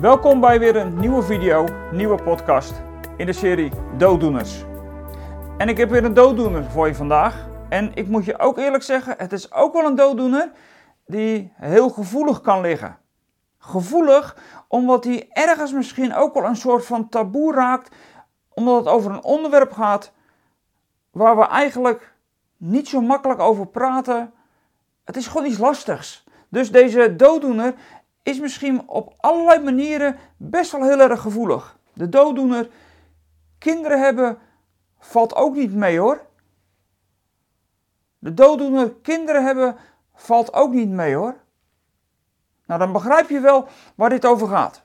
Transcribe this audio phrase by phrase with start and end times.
[0.00, 2.82] Welkom bij weer een nieuwe video, nieuwe podcast
[3.16, 4.64] in de serie Dooddoeners.
[5.58, 7.48] En ik heb weer een dooddoener voor je vandaag.
[7.68, 10.50] En ik moet je ook eerlijk zeggen, het is ook wel een dooddoener
[11.06, 12.98] die heel gevoelig kan liggen.
[13.58, 14.36] Gevoelig
[14.68, 17.94] omdat hij ergens misschien ook wel een soort van taboe raakt,
[18.48, 20.12] omdat het over een onderwerp gaat
[21.10, 22.14] waar we eigenlijk
[22.56, 24.32] niet zo makkelijk over praten.
[25.04, 26.24] Het is gewoon iets lastigs.
[26.48, 27.74] Dus deze dooddoener
[28.22, 31.78] is misschien op allerlei manieren best wel heel erg gevoelig.
[31.92, 32.68] De dooddoener,
[33.58, 34.38] kinderen hebben,
[34.98, 36.26] valt ook niet mee hoor.
[38.18, 39.76] De dooddoener, kinderen hebben,
[40.14, 41.36] valt ook niet mee hoor.
[42.66, 44.82] Nou, dan begrijp je wel waar dit over gaat.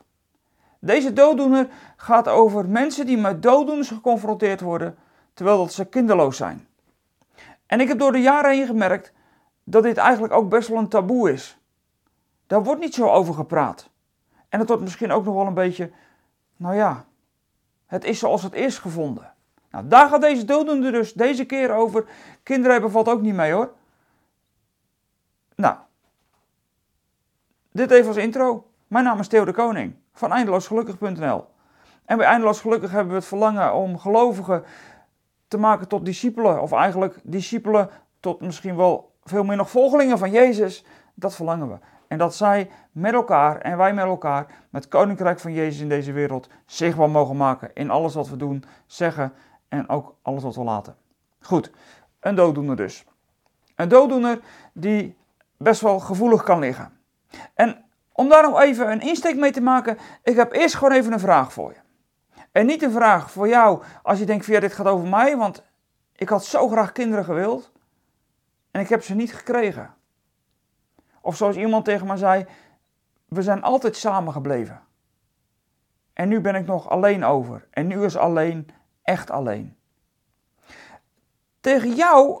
[0.80, 4.98] Deze dooddoener gaat over mensen die met dooddoeners geconfronteerd worden
[5.34, 6.68] terwijl dat ze kinderloos zijn.
[7.66, 9.12] En ik heb door de jaren heen gemerkt
[9.64, 11.58] dat dit eigenlijk ook best wel een taboe is.
[12.46, 13.90] Daar wordt niet zo over gepraat.
[14.48, 15.90] En het wordt misschien ook nog wel een beetje,
[16.56, 17.04] nou ja,
[17.86, 19.32] het is zoals het is gevonden.
[19.70, 22.04] Nou, daar gaat deze dooddoener dus deze keer over.
[22.42, 23.72] Kinderen hebben valt ook niet mee hoor.
[25.54, 25.76] Nou,
[27.72, 28.70] dit even als intro.
[28.86, 31.46] Mijn naam is Theo de Koning van eindeloosgelukkig.nl.
[32.06, 34.64] En bij Eindeloos Gelukkig hebben we het verlangen om gelovigen
[35.48, 36.62] te maken tot discipelen.
[36.62, 40.84] Of eigenlijk discipelen tot misschien wel veel meer nog volgelingen van Jezus.
[41.14, 41.78] Dat verlangen we.
[42.08, 46.12] En dat zij met elkaar en wij met elkaar, het koninkrijk van Jezus in deze
[46.12, 49.32] wereld, zichtbaar mogen maken in alles wat we doen, zeggen
[49.68, 50.96] en ook alles wat we laten.
[51.40, 51.70] Goed,
[52.20, 53.04] een dooddoener dus.
[53.74, 54.40] Een dooddoener
[54.72, 55.16] die
[55.56, 56.98] best wel gevoelig kan liggen.
[57.54, 61.12] En om daar nog even een insteek mee te maken, ik heb eerst gewoon even
[61.12, 61.84] een vraag voor je.
[62.52, 65.62] En niet een vraag voor jou als je denkt, via dit gaat over mij, want
[66.12, 67.72] ik had zo graag kinderen gewild
[68.70, 69.94] en ik heb ze niet gekregen.
[71.26, 72.46] Of zoals iemand tegen mij zei,
[73.28, 74.80] we zijn altijd samen gebleven.
[76.12, 77.66] En nu ben ik nog alleen over.
[77.70, 78.68] En nu is alleen
[79.02, 79.76] echt alleen.
[81.60, 82.40] Tegen jou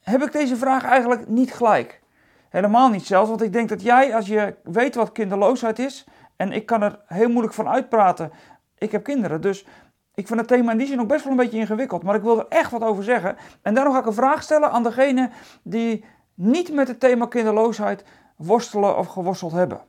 [0.00, 2.02] heb ik deze vraag eigenlijk niet gelijk.
[2.48, 6.06] Helemaal niet zelfs, want ik denk dat jij, als je weet wat kinderloosheid is,
[6.36, 8.32] en ik kan er heel moeilijk van uitpraten,
[8.78, 9.66] ik heb kinderen, dus
[10.14, 12.22] ik vind het thema in die zin ook best wel een beetje ingewikkeld, maar ik
[12.22, 13.36] wil er echt wat over zeggen.
[13.62, 15.30] En daarom ga ik een vraag stellen aan degene
[15.62, 18.04] die niet met het thema kinderloosheid
[18.36, 19.80] worstelen of geworsteld hebben.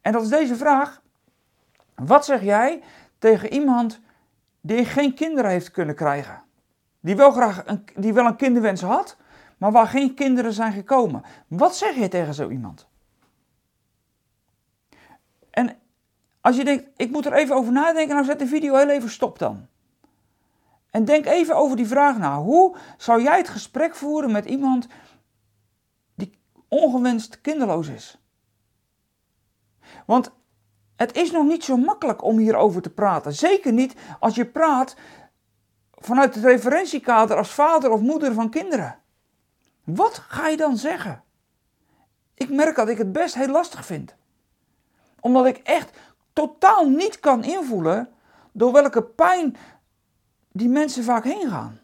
[0.00, 1.02] En dat is deze vraag.
[1.94, 2.82] Wat zeg jij
[3.18, 4.00] tegen iemand
[4.60, 6.42] die geen kinderen heeft kunnen krijgen?
[7.00, 9.16] Die wel graag een, die wel een kinderwens had,
[9.58, 11.22] maar waar geen kinderen zijn gekomen.
[11.48, 12.86] Wat zeg je tegen zo iemand?
[15.50, 15.76] En
[16.40, 19.10] als je denkt, ik moet er even over nadenken, nou zet de video heel even
[19.10, 19.66] stop dan.
[20.90, 22.38] En denk even over die vraag na.
[22.38, 24.86] Hoe zou jij het gesprek voeren met iemand
[26.74, 28.18] ongewenst kinderloos is?
[30.06, 30.30] Want
[30.96, 33.32] het is nog niet zo makkelijk om hierover te praten.
[33.32, 34.96] Zeker niet als je praat
[35.90, 38.98] vanuit het referentiekader als vader of moeder van kinderen.
[39.84, 41.22] Wat ga je dan zeggen?
[42.34, 44.14] Ik merk dat ik het best heel lastig vind.
[45.20, 45.98] Omdat ik echt
[46.32, 48.08] totaal niet kan invoelen
[48.52, 49.56] door welke pijn
[50.52, 51.80] die mensen vaak heen gaan.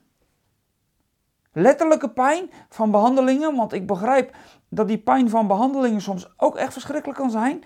[1.53, 4.37] Letterlijke pijn van behandelingen, want ik begrijp
[4.69, 7.65] dat die pijn van behandelingen soms ook echt verschrikkelijk kan zijn,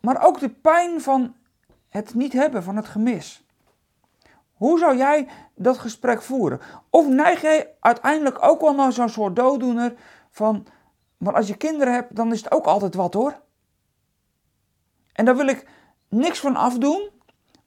[0.00, 1.34] maar ook de pijn van
[1.88, 3.46] het niet hebben, van het gemis.
[4.52, 6.60] Hoe zou jij dat gesprek voeren?
[6.90, 9.94] Of neig jij uiteindelijk ook wel naar zo'n soort dooddoener
[10.30, 10.66] van,
[11.16, 13.40] maar als je kinderen hebt, dan is het ook altijd wat hoor.
[15.12, 15.68] En daar wil ik
[16.08, 17.10] niks van afdoen,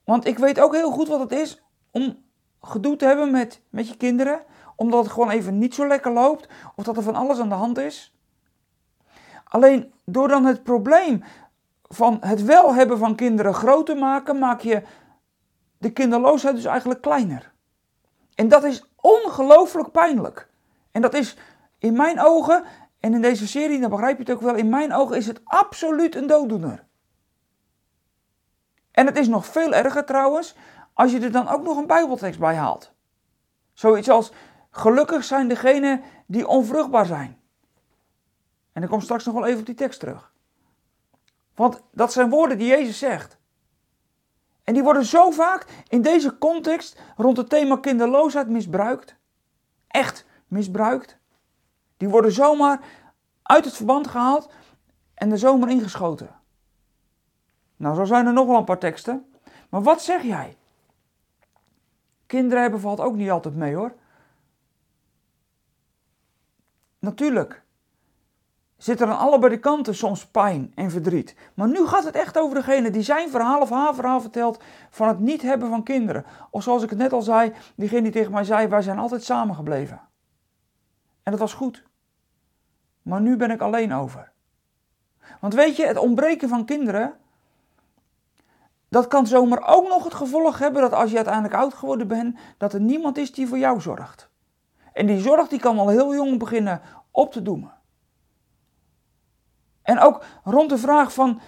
[0.03, 2.23] want ik weet ook heel goed wat het is om
[2.61, 4.43] gedoe te hebben met, met je kinderen,
[4.81, 7.55] omdat het gewoon even niet zo lekker loopt of dat er van alles aan de
[7.55, 8.15] hand is.
[9.43, 11.23] Alleen door dan het probleem
[11.83, 14.83] van het wel hebben van kinderen groot te maken, maak je
[15.77, 17.51] de kinderloosheid dus eigenlijk kleiner.
[18.35, 20.49] En dat is ongelooflijk pijnlijk.
[20.91, 21.37] En dat is
[21.77, 22.63] in mijn ogen,
[22.99, 25.41] en in deze serie, dan begrijp je het ook wel, in mijn ogen is het
[25.43, 26.85] absoluut een dooddoener.
[28.91, 30.55] En het is nog veel erger trouwens,
[30.93, 32.93] als je er dan ook nog een Bijbeltekst bij haalt.
[33.73, 34.31] Zoiets als,
[34.71, 37.39] gelukkig zijn degenen die onvruchtbaar zijn.
[38.73, 40.31] En ik kom straks nog wel even op die tekst terug.
[41.55, 43.37] Want dat zijn woorden die Jezus zegt.
[44.63, 49.15] En die worden zo vaak in deze context rond het thema kinderloosheid misbruikt.
[49.87, 51.17] Echt misbruikt.
[51.97, 52.79] Die worden zomaar
[53.41, 54.51] uit het verband gehaald
[55.13, 56.39] en er zomaar ingeschoten.
[57.75, 59.33] Nou, zo zijn er nog wel een paar teksten.
[59.69, 60.57] Maar wat zeg jij?
[62.25, 63.93] Kinderen hebben valt ook niet altijd mee hoor.
[67.01, 67.63] Natuurlijk.
[68.77, 71.35] zit er aan allebei de kanten soms pijn en verdriet.
[71.53, 75.07] Maar nu gaat het echt over degene die zijn verhaal of haar verhaal vertelt van
[75.07, 76.25] het niet hebben van kinderen.
[76.49, 79.23] Of zoals ik het net al zei, diegene die tegen mij zei, wij zijn altijd
[79.23, 80.01] samengebleven.
[81.23, 81.83] En dat was goed.
[83.01, 84.31] Maar nu ben ik alleen over.
[85.39, 87.13] Want weet je, het ontbreken van kinderen,
[88.89, 92.37] dat kan zomaar ook nog het gevolg hebben dat als je uiteindelijk oud geworden bent,
[92.57, 94.30] dat er niemand is die voor jou zorgt.
[94.93, 97.73] En die zorg die kan al heel jong beginnen op te doemen.
[99.81, 101.39] En ook rond de vraag van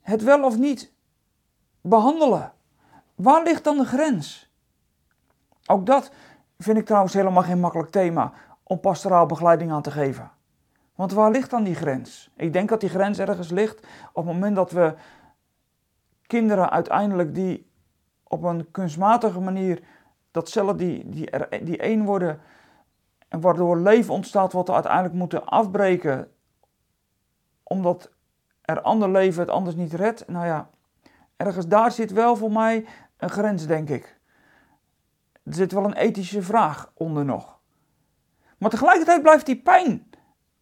[0.00, 0.92] het wel of niet
[1.80, 2.52] behandelen.
[3.14, 4.52] Waar ligt dan de grens?
[5.66, 6.10] Ook dat
[6.58, 8.32] vind ik trouwens helemaal geen makkelijk thema
[8.62, 10.30] om pastoraal begeleiding aan te geven.
[10.94, 12.30] Want waar ligt dan die grens?
[12.36, 14.94] Ik denk dat die grens ergens ligt op het moment dat we
[16.26, 17.70] kinderen uiteindelijk die
[18.22, 19.82] op een kunstmatige manier
[20.34, 21.30] datzelfde die, die,
[21.62, 22.40] die één worden
[23.28, 26.32] en waardoor leven ontstaat wat we uiteindelijk moeten afbreken
[27.62, 28.10] omdat
[28.62, 30.28] er ander leven het anders niet redt.
[30.28, 30.70] Nou ja,
[31.36, 32.86] ergens daar zit wel voor mij
[33.16, 34.20] een grens, denk ik.
[35.42, 37.58] Er zit wel een ethische vraag onder nog.
[38.58, 40.10] Maar tegelijkertijd blijft die pijn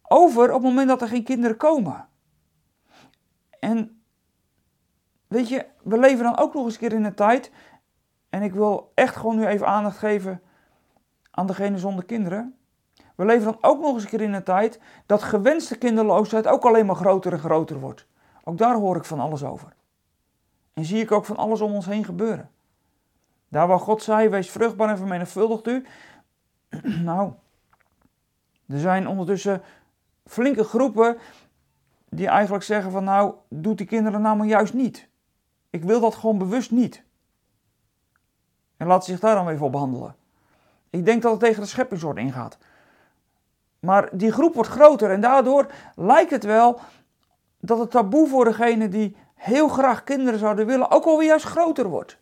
[0.01, 2.07] over op het moment dat er geen kinderen komen.
[3.59, 4.03] En
[5.27, 7.51] weet je, we leven dan ook nog eens een keer in een tijd.
[8.33, 10.41] En ik wil echt gewoon nu even aandacht geven
[11.31, 12.55] aan degene zonder kinderen.
[13.15, 16.63] We leven dan ook nog eens een keer in een tijd dat gewenste kinderloosheid ook
[16.63, 18.07] alleen maar groter en groter wordt.
[18.43, 19.73] Ook daar hoor ik van alles over.
[20.73, 22.49] En zie ik ook van alles om ons heen gebeuren.
[23.47, 25.85] Daar waar God zei, wees vruchtbaar en vermenigvuldigt u.
[27.09, 27.31] nou,
[28.67, 29.61] er zijn ondertussen
[30.25, 31.17] flinke groepen
[32.09, 35.07] die eigenlijk zeggen van nou, doet die kinderen nou maar juist niet.
[35.69, 37.03] Ik wil dat gewoon bewust niet.
[38.83, 40.15] En laat zich daar dan even op behandelen.
[40.89, 42.57] Ik denk dat het tegen de scheppingsorde ingaat.
[43.79, 46.79] Maar die groep wordt groter en daardoor lijkt het wel
[47.59, 51.87] dat het taboe voor degene die heel graag kinderen zouden willen ook alweer juist groter
[51.87, 52.17] wordt.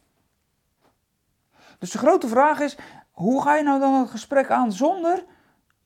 [1.80, 2.78] Dus de grote vraag is,
[3.12, 5.26] hoe ga je nou dan het gesprek aan zonder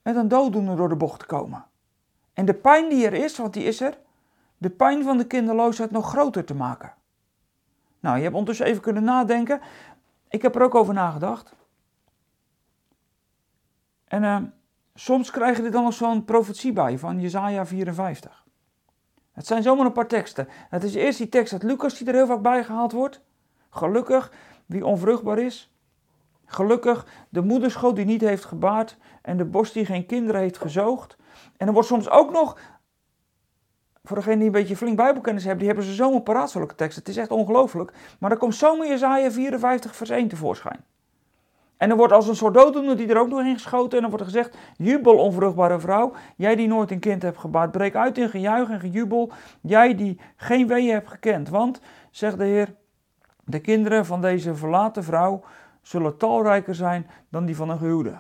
[0.01, 1.65] met een dooddoener door de bocht te komen?
[2.33, 3.97] En de pijn die er is, want die is er,
[4.57, 6.93] de pijn van de kinderloosheid nog groter te maken.
[7.99, 9.61] Nou, je hebt ondertussen even kunnen nadenken.
[10.35, 11.53] Ik heb er ook over nagedacht.
[14.07, 14.37] En uh,
[14.97, 18.45] Soms krijg je er dan nog zo'n profetie bij van Jezaja 54.
[19.31, 20.47] Het zijn zomaar een paar teksten.
[20.69, 23.21] Het is eerst die tekst uit Lucas die er heel vaak bij gehaald wordt.
[23.69, 24.31] Gelukkig
[24.65, 25.73] wie onvruchtbaar is.
[26.45, 31.17] Gelukkig de moederschoot die niet heeft gebaard en de borst die geen kinderen heeft gezoogd.
[31.57, 32.57] En er wordt soms ook nog,
[34.05, 37.03] voor degenen die een beetje flink bijbelkennis hebben, die hebben ze zomaar paraat zulke teksten.
[37.03, 37.91] Het is echt ongelooflijk.
[38.19, 40.83] Maar dan komt zomaar Jezaja 54 vers 1 tevoorschijn.
[41.77, 43.95] En er wordt als een soort dooddoener die er ook nog in geschoten.
[43.95, 46.13] En dan wordt er gezegd: Jubel, onvruchtbare vrouw.
[46.35, 49.31] Jij die nooit een kind hebt gebaard, breek uit in gejuich en gejubel.
[49.61, 51.49] Jij die geen weeën hebt gekend.
[51.49, 51.81] Want,
[52.11, 52.75] zegt de Heer,
[53.43, 55.43] de kinderen van deze verlaten vrouw
[55.81, 58.15] zullen talrijker zijn dan die van een gehuwde.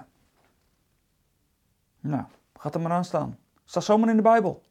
[1.99, 2.23] Nou,
[2.57, 3.37] gaat er maar aan staan.
[3.65, 4.61] Staat zomaar in de Bijbel.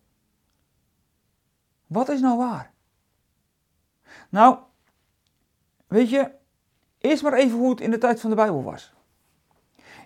[1.87, 2.73] Wat is nou waar?
[4.29, 4.59] Nou,
[5.87, 6.31] weet je,
[7.05, 8.93] Eerst maar even hoe het in de tijd van de Bijbel was.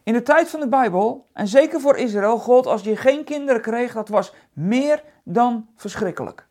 [0.03, 3.61] In de tijd van de Bijbel, en zeker voor Israël, God als je geen kinderen
[3.61, 6.47] kreeg, dat was meer dan verschrikkelijk.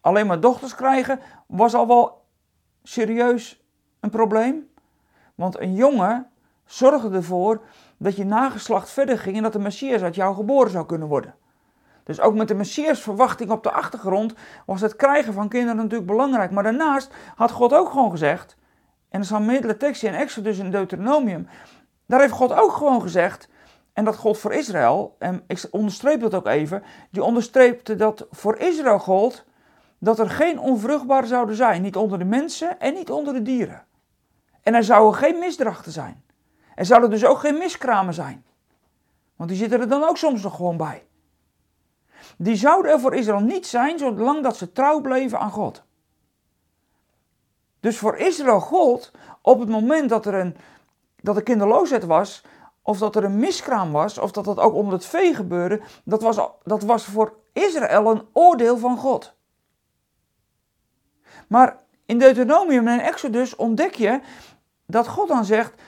[0.00, 2.24] Alleen maar dochters krijgen was al wel
[2.82, 3.64] serieus
[4.00, 4.70] een probleem.
[5.34, 6.30] Want een jongen
[6.64, 7.62] zorgde ervoor
[7.96, 11.34] dat je nageslacht verder ging en dat de Messias uit jou geboren zou kunnen worden.
[12.04, 14.34] Dus ook met de Messias verwachting op de achtergrond
[14.66, 16.50] was het krijgen van kinderen natuurlijk belangrijk.
[16.50, 18.56] Maar daarnaast had God ook gewoon gezegd,
[19.08, 21.48] en er staan meerdere teksten in Exodus en Deuteronomium.
[22.06, 23.48] Daar heeft God ook gewoon gezegd,
[23.92, 28.56] en dat gold voor Israël, en ik onderstreep dat ook even, die onderstreepte dat voor
[28.56, 29.44] Israël gold
[29.98, 33.84] dat er geen onvruchtbare zouden zijn, niet onder de mensen en niet onder de dieren.
[34.62, 36.24] En er zouden geen misdrachten zijn.
[36.74, 38.44] Er zouden dus ook geen miskramen zijn.
[39.36, 41.06] Want die zitten er dan ook soms nog gewoon bij.
[42.38, 45.82] Die zouden er voor Israël niet zijn, zolang dat ze trouw bleven aan God.
[47.80, 49.10] Dus voor Israël gold
[49.42, 50.56] op het moment dat er een
[51.22, 52.42] dat er kinderloosheid was,
[52.82, 56.22] of dat er een miskraam was, of dat dat ook onder het vee gebeurde, dat
[56.22, 59.34] was, dat was voor Israël een oordeel van God.
[61.46, 61.76] Maar
[62.06, 64.20] in Deuteronomium en Exodus ontdek je
[64.86, 65.82] dat God dan zegt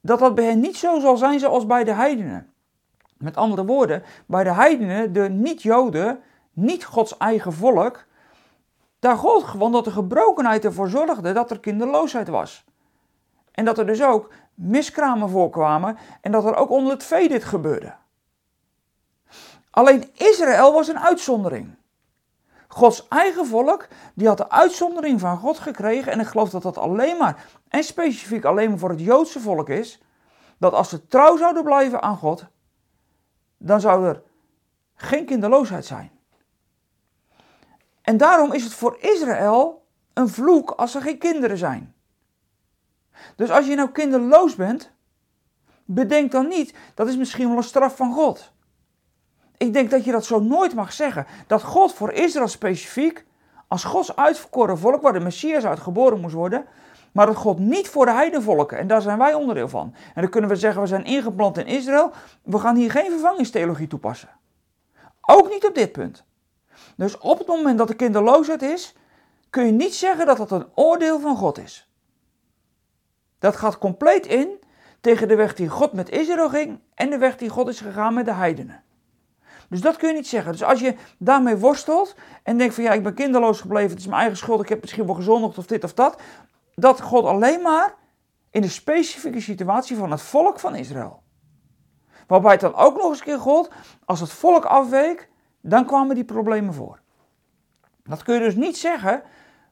[0.00, 2.52] dat dat bij hen niet zo zal zijn zoals bij de heidenen.
[3.18, 6.20] Met andere woorden, bij de heidenen, de niet-Joden,
[6.52, 8.06] niet Gods eigen volk,
[8.98, 12.64] daar gold gewoon dat de gebrokenheid ervoor zorgde dat er kinderloosheid was.
[13.52, 17.44] En dat er dus ook miskramen voorkwamen en dat er ook onder het vee dit
[17.44, 17.94] gebeurde.
[19.70, 21.76] Alleen Israël was een uitzondering.
[22.68, 26.12] Gods eigen volk, die had de uitzondering van God gekregen.
[26.12, 29.68] En ik geloof dat dat alleen maar, en specifiek alleen maar voor het Joodse volk
[29.68, 30.02] is.
[30.58, 32.44] Dat als ze trouw zouden blijven aan God,
[33.58, 34.22] dan zou er
[34.94, 36.10] geen kinderloosheid zijn.
[38.02, 41.94] En daarom is het voor Israël een vloek als er geen kinderen zijn.
[43.36, 44.90] Dus als je nou kinderloos bent,
[45.84, 48.52] bedenk dan niet, dat is misschien wel een straf van God.
[49.56, 51.26] Ik denk dat je dat zo nooit mag zeggen.
[51.46, 53.26] Dat God voor Israël specifiek,
[53.68, 56.66] als Gods uitverkoren volk, waar de Messias uit geboren moest worden,
[57.12, 59.94] maar dat God niet voor de heidenvolken, en daar zijn wij onderdeel van.
[60.14, 62.12] En dan kunnen we zeggen, we zijn ingeplant in Israël,
[62.42, 64.28] we gaan hier geen vervangingstheologie toepassen.
[65.20, 66.24] Ook niet op dit punt.
[66.96, 68.94] Dus op het moment dat de kinderloosheid is,
[69.50, 71.90] kun je niet zeggen dat dat een oordeel van God is.
[73.38, 74.48] Dat gaat compleet in
[75.00, 78.14] tegen de weg die God met Israël ging en de weg die God is gegaan
[78.14, 78.82] met de heidenen.
[79.68, 80.52] Dus dat kun je niet zeggen.
[80.52, 84.06] Dus als je daarmee worstelt en denkt van ja, ik ben kinderloos gebleven, het is
[84.06, 86.20] mijn eigen schuld, ik heb misschien wel gezondigd of dit of dat,
[86.80, 87.94] dat God alleen maar
[88.50, 91.22] in de specifieke situatie van het volk van Israël.
[92.26, 93.70] Waarbij het dan ook nog eens keer God,
[94.04, 95.30] als het volk afweek,
[95.60, 97.00] dan kwamen die problemen voor.
[98.04, 99.22] Dat kun je dus niet zeggen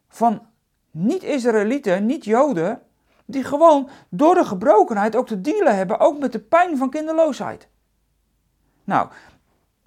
[0.09, 0.47] van
[0.91, 2.83] niet-Israëlieten, niet-Joden,
[3.25, 7.69] die gewoon door de gebrokenheid ook te dealen hebben, ook met de pijn van kinderloosheid.
[8.85, 9.09] Nou,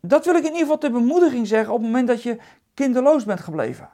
[0.02, 2.38] dat wil ik in ieder geval ter bemoediging zeggen op het moment dat je
[2.74, 3.90] kinderloos bent gebleven.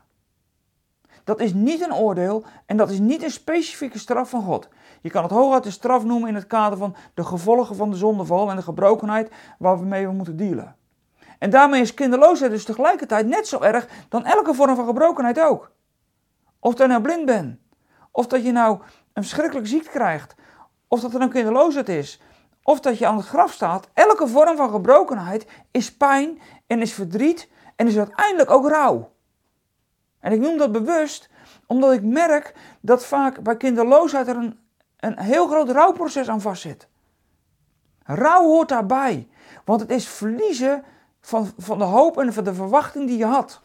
[1.25, 4.70] Dat is niet een oordeel en dat is niet een specifieke straf van God.
[5.01, 7.98] Je kan het hooguit de straf noemen in het kader van de gevolgen van de
[7.98, 10.75] zondeval en de gebrokenheid waar we moeten dealen.
[11.39, 15.72] En daarmee is kinderloosheid dus tegelijkertijd net zo erg dan elke vorm van gebrokenheid ook.
[16.60, 17.60] Of je nou blind bent,
[18.12, 18.79] of dat je nou
[19.13, 20.36] een verschrikkelijke ziekte krijgt,
[20.88, 22.22] of dat er nou kinderloosheid is,
[22.63, 23.89] of dat je aan het graf staat.
[23.94, 29.14] Elke vorm van gebrokenheid is pijn en is verdriet en is uiteindelijk ook rouw.
[30.25, 31.29] En ik noem dat bewust
[31.65, 34.60] omdat ik merk dat vaak bij kinderloosheid er een,
[35.00, 36.88] een heel groot rouwproces aan vastzit.
[38.03, 39.27] Rouw hoort daarbij,
[39.65, 40.84] want het is verliezen
[41.22, 43.62] van, van de hoop en van de verwachting die je had.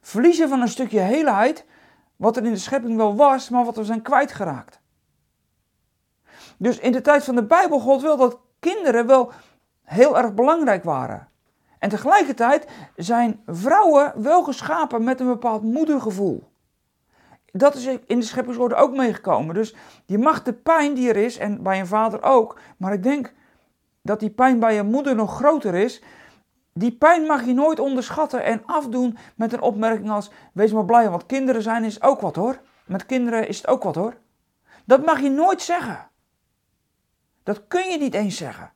[0.00, 1.64] Verliezen van een stukje heelheid,
[2.16, 4.80] wat er in de schepping wel was, maar wat we zijn kwijtgeraakt.
[6.56, 9.32] Dus in de tijd van de Bijbel, God wil dat kinderen wel
[9.82, 11.28] heel erg belangrijk waren.
[11.80, 16.48] En tegelijkertijd zijn vrouwen wel geschapen met een bepaald moedergevoel.
[17.52, 19.54] Dat is in de scheppingsorde ook meegekomen.
[19.54, 19.74] Dus
[20.06, 23.32] je mag de pijn die er is, en bij een vader ook, maar ik denk
[24.02, 26.02] dat die pijn bij een moeder nog groter is.
[26.72, 31.10] Die pijn mag je nooit onderschatten en afdoen met een opmerking als: Wees maar blij,
[31.10, 32.60] want kinderen zijn is ook wat hoor.
[32.86, 34.16] Met kinderen is het ook wat hoor.
[34.84, 36.08] Dat mag je nooit zeggen.
[37.42, 38.72] Dat kun je niet eens zeggen.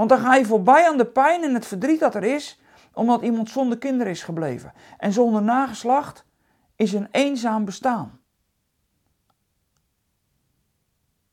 [0.00, 2.60] Want dan ga je voorbij aan de pijn en het verdriet dat er is,
[2.94, 4.72] omdat iemand zonder kinderen is gebleven.
[4.98, 6.24] En zonder nageslacht
[6.76, 8.20] is een eenzaam bestaan.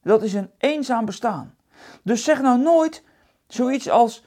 [0.02, 1.56] Dat is een eenzaam bestaan.
[2.04, 3.04] Dus zeg nou nooit
[3.48, 4.26] zoiets als,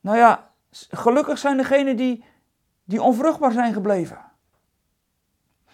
[0.00, 0.50] nou ja,
[0.90, 2.24] gelukkig zijn degenen die,
[2.84, 4.24] die onvruchtbaar zijn gebleven.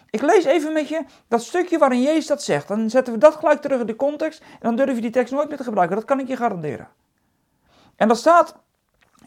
[0.09, 2.67] Ik lees even met je dat stukje waarin Jezus dat zegt.
[2.67, 5.33] Dan zetten we dat gelijk terug in de context en dan durf je die tekst
[5.33, 5.95] nooit meer te gebruiken.
[5.95, 6.89] Dat kan ik je garanderen.
[7.95, 8.55] En dat staat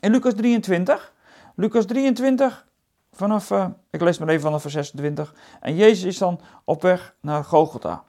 [0.01, 1.13] in Lucas 23.
[1.55, 2.67] Lucas 23,
[3.13, 5.35] vanaf, uh, ik lees maar even vanaf vers 26.
[5.61, 8.05] En Jezus is dan op weg naar Golgotha.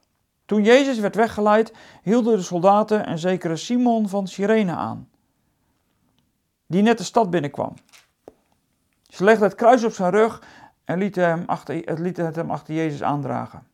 [0.46, 5.10] Toen Jezus werd weggeleid, hielden de soldaten en zekere Simon van Cyrene aan,
[6.66, 7.74] die net de stad binnenkwam.
[9.08, 10.42] Ze legden het kruis op zijn rug
[10.86, 13.68] en lieten hem achter, het liet het hem achter Jezus aandragen.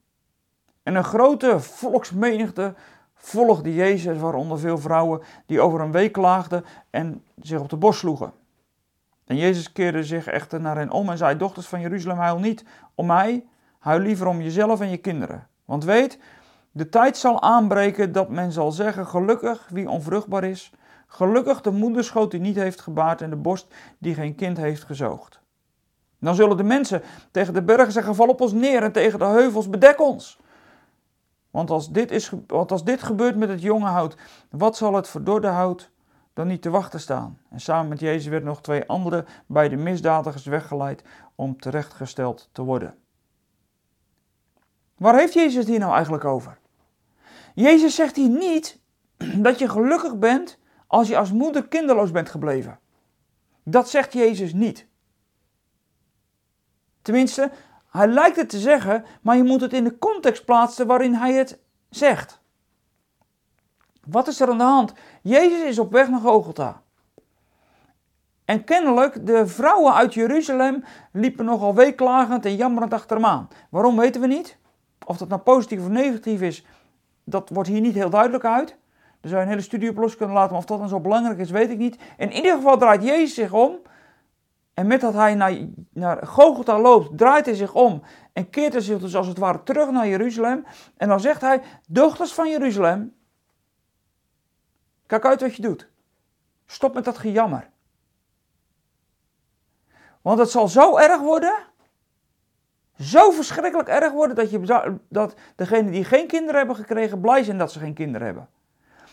[0.83, 2.73] En een grote volksmenigte
[3.15, 7.99] volgde Jezus, waaronder veel vrouwen die over een week klaagden en zich op de borst
[7.99, 8.33] sloegen.
[9.25, 12.65] En Jezus keerde zich echter naar hen om en zei: Dochters van Jeruzalem, huil niet
[12.95, 13.45] om mij,
[13.79, 15.47] huil liever om jezelf en je kinderen.
[15.65, 16.19] Want weet,
[16.71, 20.71] de tijd zal aanbreken dat men zal zeggen: Gelukkig wie onvruchtbaar is,
[21.07, 25.39] gelukkig de moederschoot die niet heeft gebaard en de borst die geen kind heeft gezoogd.
[26.19, 29.25] Dan zullen de mensen tegen de bergen zeggen: Val op ons neer en tegen de
[29.25, 30.39] heuvels bedek ons.
[31.55, 34.15] Want als dit, is, want als dit gebeurt met het jonge hout,
[34.49, 35.91] wat zal het verdorde hout
[36.33, 37.39] dan niet te wachten staan?
[37.49, 41.03] En samen met Jezus werden nog twee andere bij de misdadigers weggeleid
[41.35, 42.97] om terechtgesteld te worden.
[44.97, 46.57] Waar heeft Jezus hier nou eigenlijk over?
[47.53, 48.79] Jezus zegt hier niet
[49.47, 52.79] dat je gelukkig bent als je als moeder kinderloos bent gebleven.
[53.63, 54.87] Dat zegt Jezus niet.
[57.01, 57.51] Tenminste,
[57.95, 61.33] hij lijkt het te zeggen, maar je moet het in de context plaatsen waarin hij
[61.33, 61.59] het
[61.89, 62.39] zegt.
[64.05, 64.93] Wat is er aan de hand?
[65.21, 66.81] Jezus is op weg naar Golgotha.
[68.45, 73.47] En kennelijk, de vrouwen uit Jeruzalem liepen nogal weeklagend en jammerend achter hem aan.
[73.69, 74.57] Waarom weten we niet?
[75.05, 76.65] Of dat nou positief of negatief is,
[77.23, 78.75] dat wordt hier niet heel duidelijk uit.
[79.21, 81.39] Daar zou een hele studie op los kunnen laten, maar of dat dan zo belangrijk
[81.39, 81.97] is, weet ik niet.
[82.17, 83.77] In ieder geval draait Jezus zich om.
[84.75, 85.57] En met dat hij naar,
[85.89, 88.01] naar Gogolta loopt, draait hij zich om
[88.33, 90.65] en keert hij zich dus als het ware terug naar Jeruzalem.
[90.97, 93.15] En dan zegt hij, dochters van Jeruzalem,
[95.05, 95.89] kijk uit wat je doet.
[96.65, 97.69] Stop met dat gejammer.
[100.21, 101.55] Want het zal zo erg worden,
[102.99, 107.57] zo verschrikkelijk erg worden, dat, je, dat degenen die geen kinderen hebben gekregen, blij zijn
[107.57, 108.49] dat ze geen kinderen hebben.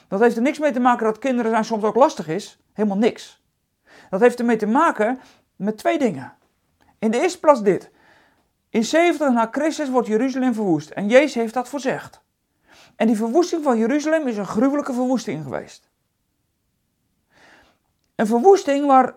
[0.09, 2.62] Dat heeft er niks mee te maken dat kinderen zijn soms ook lastig is.
[2.73, 3.42] Helemaal niks.
[4.11, 5.21] Dat heeft ermee te maken
[5.62, 6.33] met twee dingen.
[6.99, 7.90] In de eerste plaats dit.
[8.69, 10.90] In 70 na Christus wordt Jeruzalem verwoest.
[10.90, 12.21] En Jezus heeft dat voorzegd.
[12.97, 15.90] En die verwoesting van Jeruzalem is een gruwelijke verwoesting geweest.
[18.14, 19.14] Een verwoesting waar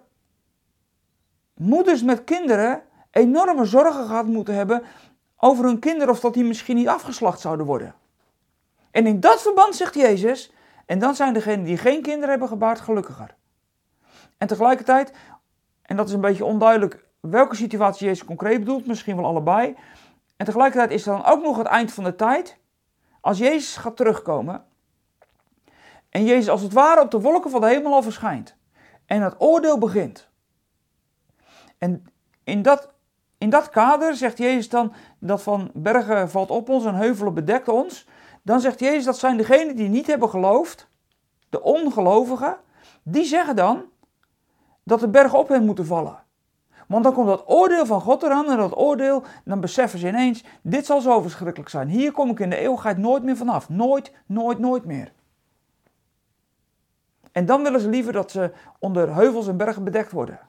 [1.54, 4.84] moeders met kinderen enorme zorgen gehad moeten hebben
[5.38, 7.96] over hun kinderen of dat die misschien niet afgeslacht zouden worden.
[8.92, 10.52] En in dat verband zegt Jezus,
[10.86, 13.36] en dan zijn degenen die geen kinderen hebben gebaard gelukkiger.
[14.38, 15.12] En tegelijkertijd,
[15.86, 19.76] en dat is een beetje onduidelijk welke situatie Jezus concreet bedoelt, misschien wel allebei.
[20.38, 22.58] En tegelijkertijd is er dan ook nog het eind van de tijd,
[23.22, 24.66] als Jezus gaat terugkomen.
[26.10, 28.56] En Jezus als het ware op de wolken van de hemel al verschijnt.
[29.06, 30.30] En het oordeel begint.
[31.78, 32.06] En
[32.44, 32.90] in dat,
[33.38, 37.68] in dat kader zegt Jezus dan dat van bergen valt op ons en heuvelen bedekt
[37.68, 38.08] ons.
[38.42, 40.88] Dan zegt Jezus dat zijn degenen die niet hebben geloofd,
[41.50, 42.58] de ongelovigen,
[43.04, 43.86] die zeggen dan
[44.86, 46.24] dat de bergen op hen moeten vallen.
[46.88, 50.44] Want dan komt dat oordeel van God eraan en dat oordeel, dan beseffen ze ineens,
[50.62, 51.88] dit zal zo verschrikkelijk zijn.
[51.88, 53.70] Hier kom ik in de eeuwigheid nooit meer vanaf.
[53.70, 55.14] Nooit, nooit, nooit meer.
[57.32, 60.40] En dan willen ze liever dat ze onder heuvels en bergen bedekt worden.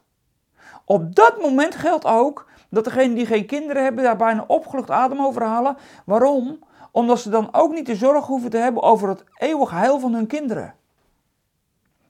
[0.84, 5.20] Op dat moment geldt ook dat degenen die geen kinderen hebben daar bijna opgelucht adem
[5.20, 5.76] over halen.
[6.04, 6.58] Waarom?
[6.90, 10.14] Omdat ze dan ook niet de zorg hoeven te hebben over het eeuwig heil van
[10.14, 10.74] hun kinderen.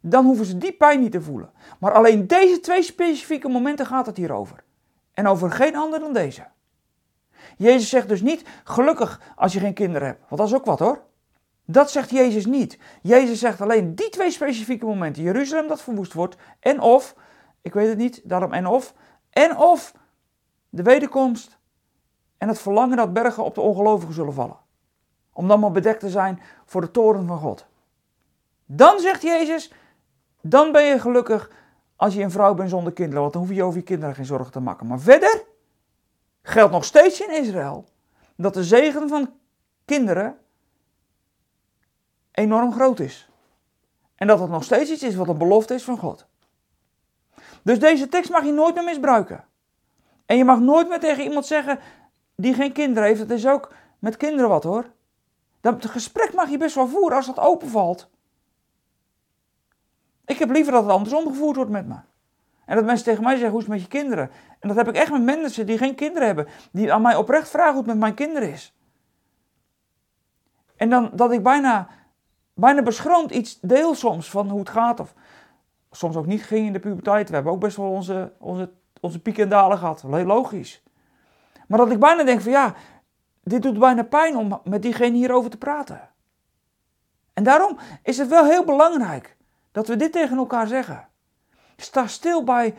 [0.08, 1.50] Dan hoeven ze die pijn niet te voelen.
[1.78, 4.64] Maar alleen deze twee specifieke momenten gaat het hier over.
[5.12, 6.46] En over geen ander dan deze.
[7.56, 10.20] Jezus zegt dus niet gelukkig als je geen kinderen hebt.
[10.28, 11.02] Want dat is ook wat hoor.
[11.64, 12.78] Dat zegt Jezus niet.
[13.02, 15.22] Jezus zegt alleen die twee specifieke momenten.
[15.22, 16.36] Jeruzalem dat verwoest wordt.
[16.60, 17.14] En of,
[17.62, 18.94] ik weet het niet, daarom en of.
[19.30, 19.94] En of
[20.68, 21.58] de wederkomst
[22.38, 24.58] en het verlangen dat bergen op de ongelovigen zullen vallen.
[25.32, 27.66] Om dan maar bedekt te zijn voor de toren van God.
[28.66, 29.72] Dan zegt Jezus,
[30.48, 31.50] dan ben je gelukkig
[31.96, 33.20] als je een vrouw bent zonder kinderen.
[33.20, 34.86] Want dan hoef je over je kinderen geen zorgen te maken.
[34.86, 35.44] Maar verder
[36.42, 37.84] geldt nog steeds in Israël
[38.36, 39.30] dat de zegen van
[39.84, 40.38] kinderen
[42.32, 43.30] enorm groot is.
[44.14, 46.26] En dat het nog steeds iets is wat een belofte is van God.
[47.62, 49.44] Dus deze tekst mag je nooit meer misbruiken.
[50.26, 51.78] En je mag nooit meer tegen iemand zeggen
[52.36, 53.20] die geen kinderen heeft.
[53.20, 54.90] Dat is ook met kinderen wat hoor.
[55.60, 58.08] Dat gesprek mag je best wel voeren als dat openvalt.
[60.26, 61.96] Ik heb liever dat het andersom gevoerd wordt met me.
[62.64, 64.30] En dat mensen tegen mij zeggen, hoe is het met je kinderen?
[64.58, 66.46] En dat heb ik echt met mensen die geen kinderen hebben.
[66.72, 68.74] Die aan mij oprecht vragen hoe het met mijn kinderen is.
[70.76, 71.88] En dan dat ik bijna,
[72.54, 75.00] bijna beschroomd iets deel soms van hoe het gaat.
[75.00, 75.14] Of
[75.90, 77.28] soms ook niet ging in de puberteit.
[77.28, 80.02] We hebben ook best wel onze, onze, onze pieken en dalen gehad.
[80.02, 80.82] Heel logisch.
[81.68, 82.74] Maar dat ik bijna denk van ja,
[83.42, 86.08] dit doet bijna pijn om met diegene hierover te praten.
[87.32, 89.35] En daarom is het wel heel belangrijk
[89.76, 91.08] dat we dit tegen elkaar zeggen.
[91.76, 92.74] Sta stil bij,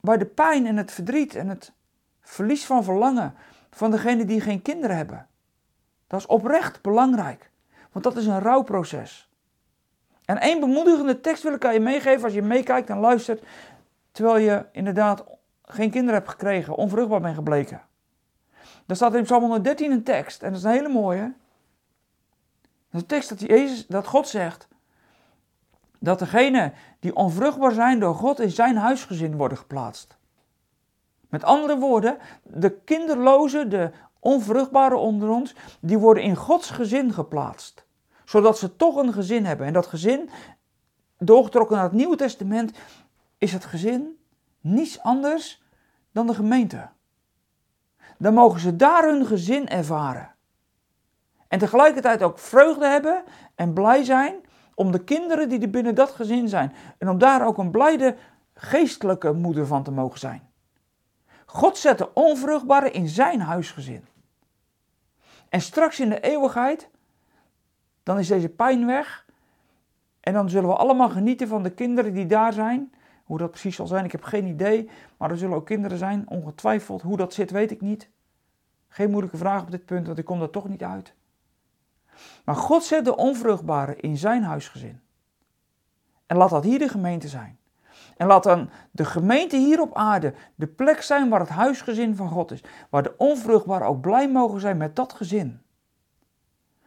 [0.00, 1.72] bij de pijn en het verdriet en het
[2.20, 3.34] verlies van verlangen
[3.70, 5.26] van degene die geen kinderen hebben.
[6.06, 7.50] Dat is oprecht belangrijk,
[7.92, 9.30] want dat is een rouwproces.
[10.24, 13.42] En één bemoedigende tekst wil ik aan je meegeven als je meekijkt en luistert,
[14.12, 15.24] terwijl je inderdaad
[15.62, 17.82] geen kinderen hebt gekregen, onvruchtbaar bent gebleken.
[18.86, 21.34] Daar staat in Psalm 113 een tekst, en dat is een hele mooie.
[22.90, 24.68] Dat een tekst dat, Jezus, dat God zegt
[26.06, 30.16] dat degenen die onvruchtbaar zijn door God in zijn huisgezin worden geplaatst.
[31.28, 33.90] Met andere woorden, de kinderlozen, de
[34.20, 37.86] onvruchtbare onder ons, die worden in Gods gezin geplaatst.
[38.24, 39.66] Zodat ze toch een gezin hebben.
[39.66, 40.30] En dat gezin,
[41.18, 42.78] doorgetrokken naar het Nieuwe Testament,
[43.38, 44.18] is het gezin
[44.60, 45.62] niets anders
[46.12, 46.88] dan de gemeente.
[48.18, 50.34] Dan mogen ze daar hun gezin ervaren.
[51.48, 54.45] En tegelijkertijd ook vreugde hebben en blij zijn
[54.76, 56.72] om de kinderen die er binnen dat gezin zijn.
[56.98, 58.16] En om daar ook een blijde
[58.54, 60.42] geestelijke moeder van te mogen zijn.
[61.46, 64.04] God zet de onvruchtbare in zijn huisgezin.
[65.48, 66.90] En straks in de eeuwigheid,
[68.02, 69.26] dan is deze pijn weg.
[70.20, 72.92] En dan zullen we allemaal genieten van de kinderen die daar zijn.
[73.24, 74.90] Hoe dat precies zal zijn, ik heb geen idee.
[75.16, 77.02] Maar er zullen ook kinderen zijn, ongetwijfeld.
[77.02, 78.10] Hoe dat zit, weet ik niet.
[78.88, 81.14] Geen moeilijke vraag op dit punt, want ik kom daar toch niet uit.
[82.44, 85.00] Maar God zet de onvruchtbare in zijn huisgezin.
[86.26, 87.58] En laat dat hier de gemeente zijn.
[88.16, 92.28] En laat dan de gemeente hier op aarde de plek zijn waar het huisgezin van
[92.28, 92.60] God is.
[92.90, 95.60] Waar de onvruchtbaren ook blij mogen zijn met dat gezin.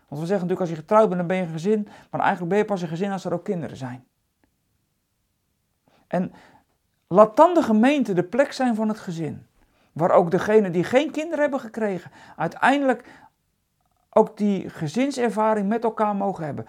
[0.07, 1.87] Want we zeggen natuurlijk als je getrouwd bent dan ben je een gezin.
[2.11, 4.07] Maar eigenlijk ben je pas een gezin als er ook kinderen zijn.
[6.07, 6.31] En
[7.07, 9.47] laat dan de gemeente de plek zijn van het gezin.
[9.91, 13.27] Waar ook degenen die geen kinderen hebben gekregen, uiteindelijk
[14.19, 16.65] ook die gezinservaring met elkaar mogen hebben.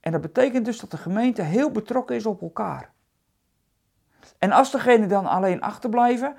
[0.00, 2.92] En dat betekent dus dat de gemeente heel betrokken is op elkaar.
[4.38, 6.36] En als degene dan alleen achterblijven,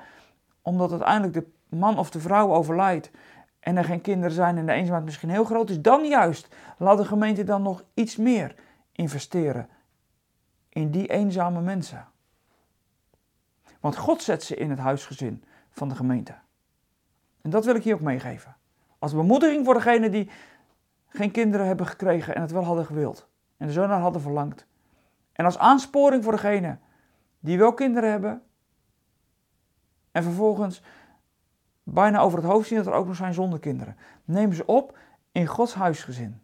[0.61, 3.11] omdat uiteindelijk de man of de vrouw overlijdt
[3.59, 6.97] en er geen kinderen zijn en de eenzaamheid misschien heel groot is, dan juist laat
[6.97, 8.55] de gemeente dan nog iets meer
[8.91, 9.69] investeren
[10.69, 12.07] in die eenzame mensen.
[13.79, 16.35] Want God zet ze in het huisgezin van de gemeente.
[17.41, 18.56] En dat wil ik hier ook meegeven.
[18.99, 20.29] Als bemoediging voor degenen die
[21.07, 23.27] geen kinderen hebben gekregen en het wel hadden gewild.
[23.57, 24.65] En er zo naar hadden verlangd.
[25.33, 26.79] En als aansporing voor degenen
[27.39, 28.41] die wel kinderen hebben.
[30.11, 30.81] En vervolgens
[31.83, 33.97] bijna over het hoofd zien dat er ook nog zijn zonder kinderen.
[34.25, 34.97] Neem ze op
[35.31, 36.41] in Gods huisgezin.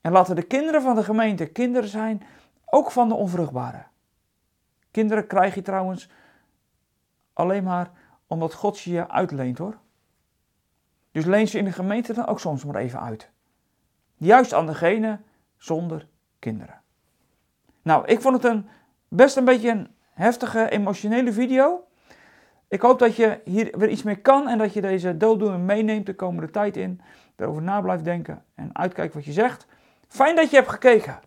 [0.00, 2.22] En laten de kinderen van de gemeente kinderen zijn,
[2.64, 3.84] ook van de onvruchtbare.
[4.90, 6.10] Kinderen krijg je trouwens
[7.32, 7.90] alleen maar
[8.26, 9.78] omdat God ze je uitleent hoor.
[11.14, 13.30] Dus leen ze in de gemeente dan ook soms maar even uit.
[14.14, 15.20] Juist aan degene
[15.56, 16.80] zonder kinderen.
[17.82, 18.68] Nou, ik vond het een,
[19.08, 21.86] best een beetje een heftige, emotionele video.
[22.68, 26.06] Ik hoop dat je hier weer iets mee kan en dat je deze dooddoener meeneemt
[26.06, 27.00] de komende tijd in.
[27.36, 29.66] Erover na blijft denken en uitkijkt wat je zegt.
[30.08, 31.20] Fijn dat je hebt gekeken.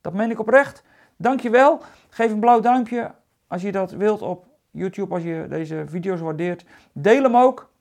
[0.00, 0.82] Dat meen ik oprecht.
[1.16, 1.82] Dank je wel.
[2.08, 3.14] Geef een blauw duimpje
[3.46, 6.64] als je dat wilt op YouTube, als je deze video's waardeert.
[6.92, 7.72] Deel hem ook.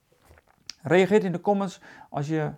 [0.83, 2.51] Reageer in de comments als je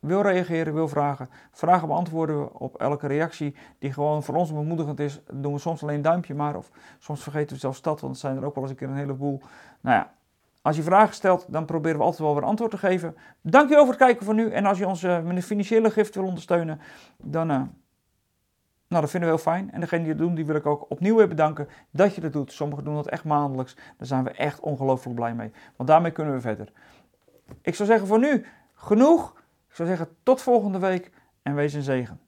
[0.00, 1.28] wil reageren, wil vragen.
[1.50, 5.20] Vragen beantwoorden we op elke reactie die gewoon voor ons bemoedigend is.
[5.32, 8.20] Doen we soms alleen een duimpje maar of soms vergeten we zelfs dat, want het
[8.20, 9.40] zijn er ook wel eens een keer een heleboel.
[9.80, 10.12] Nou ja,
[10.62, 13.16] als je vragen stelt, dan proberen we altijd wel weer antwoord te geven.
[13.40, 14.50] Dankjewel voor het kijken van nu.
[14.50, 16.80] En als je ons uh, met een financiële gift wil ondersteunen,
[17.16, 17.56] dan, uh,
[18.88, 19.72] nou, dat vinden we heel fijn.
[19.72, 22.32] En degene die het doen, die wil ik ook opnieuw weer bedanken dat je dat
[22.32, 22.52] doet.
[22.52, 23.74] Sommigen doen dat echt maandelijks.
[23.74, 25.52] Daar zijn we echt ongelooflijk blij mee.
[25.76, 26.72] Want daarmee kunnen we verder.
[27.62, 29.32] Ik zou zeggen voor nu genoeg.
[29.68, 31.10] Ik zou zeggen tot volgende week
[31.42, 32.20] en wees een zegen.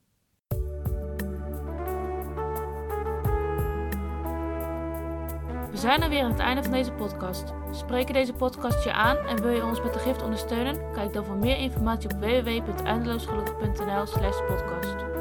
[5.70, 7.52] We zijn er weer aan het einde van deze podcast.
[7.70, 10.92] Spreken deze podcast je aan en wil je ons met de gift ondersteunen?
[10.92, 15.11] Kijk dan voor meer informatie op www.eindeloosgelukkig.nl/podcast.